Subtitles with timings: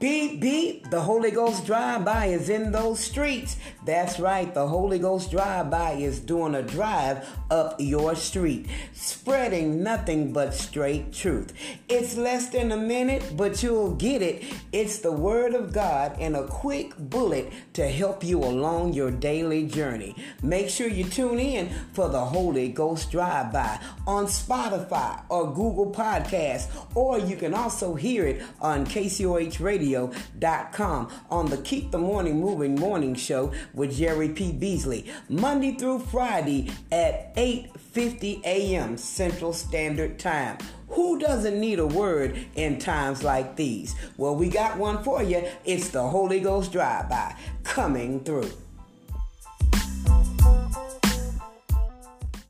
[0.00, 3.58] Beep, beep, the Holy Ghost drive-by is in those streets.
[3.84, 10.32] That's right, the Holy Ghost drive-by is doing a drive up your street, spreading nothing
[10.32, 11.52] but straight truth.
[11.86, 14.42] It's less than a minute, but you'll get it.
[14.72, 19.66] It's the Word of God and a quick bullet to help you along your daily
[19.66, 20.16] journey.
[20.42, 26.68] Make sure you tune in for the Holy Ghost drive-by on Spotify or Google Podcasts,
[26.94, 32.40] or you can also hear it on KCOH Radio radio.com on the Keep the Morning
[32.40, 34.52] Moving Morning Show with Jerri P.
[34.52, 38.96] Beasley, Monday through Friday at 8:50 a.m.
[38.96, 40.58] Central Standard Time.
[40.88, 43.94] Who doesn't need a word in times like these?
[44.16, 45.44] Well, we got one for you.
[45.64, 48.50] It's the Holy Ghost Drive-By coming through.